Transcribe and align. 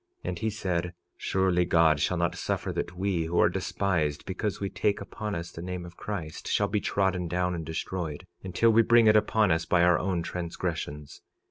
46:18 0.25 0.29
And 0.29 0.39
he 0.39 0.49
said: 0.49 0.93
Surely 1.15 1.63
God 1.63 1.99
shall 1.99 2.17
not 2.17 2.33
suffer 2.33 2.73
that 2.73 2.97
we, 2.97 3.25
who 3.25 3.39
are 3.39 3.49
despised 3.49 4.25
because 4.25 4.59
we 4.59 4.67
take 4.67 4.99
upon 4.99 5.35
us 5.35 5.51
the 5.51 5.61
name 5.61 5.85
of 5.85 5.95
Christ, 5.95 6.47
shall 6.47 6.67
be 6.67 6.81
trodden 6.81 7.27
down 7.27 7.53
and 7.53 7.63
destroyed, 7.63 8.25
until 8.43 8.71
we 8.71 8.81
bring 8.81 9.05
it 9.05 9.15
upon 9.15 9.51
us 9.51 9.65
by 9.65 9.83
our 9.83 9.99
own 9.99 10.23
transgressions. 10.23 11.21